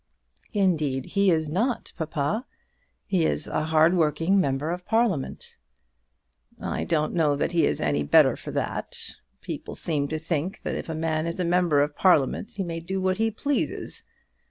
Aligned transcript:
"Indeed 0.55 1.05
he 1.13 1.29
is 1.29 1.47
not, 1.47 1.93
papa. 1.95 2.47
He 3.05 3.23
is 3.23 3.45
a 3.45 3.65
hard 3.65 3.93
working 3.93 4.39
member 4.41 4.71
of 4.71 4.83
Parliament." 4.83 5.57
"I 6.59 6.85
don't 6.85 7.13
know 7.13 7.35
that 7.35 7.51
he 7.51 7.67
is 7.67 7.79
any 7.79 8.01
better 8.01 8.35
for 8.35 8.49
that. 8.49 8.97
People 9.41 9.75
seem 9.75 10.07
to 10.07 10.17
think 10.17 10.63
that 10.63 10.73
if 10.73 10.89
a 10.89 10.95
man 10.95 11.27
is 11.27 11.39
a 11.39 11.45
member 11.45 11.81
of 11.83 11.95
Parliament 11.95 12.49
he 12.55 12.63
may 12.63 12.79
do 12.79 12.99
what 12.99 13.17
he 13.17 13.29
pleases. 13.29 14.01